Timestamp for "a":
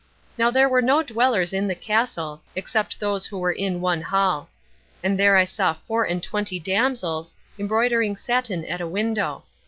8.81-8.87